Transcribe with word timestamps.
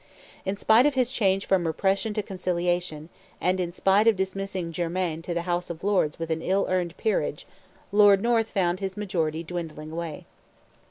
In 0.45 0.57
spite 0.57 0.87
of 0.87 0.95
his 0.95 1.11
change 1.11 1.45
from 1.45 1.67
repression 1.67 2.15
to 2.15 2.23
conciliation, 2.23 3.09
and 3.39 3.59
in 3.59 3.71
spite 3.71 4.07
of 4.07 4.15
dismissing 4.15 4.71
Germain 4.71 5.21
to 5.21 5.35
the 5.35 5.43
House 5.43 5.69
of 5.69 5.83
Lords 5.83 6.17
with 6.17 6.31
an 6.31 6.41
ill 6.41 6.65
earned 6.69 6.97
peerage, 6.97 7.45
Lord 7.91 8.19
North 8.19 8.49
found 8.49 8.79
his 8.79 8.97
majority 8.97 9.43
dwindling 9.43 9.91
away. 9.91 10.25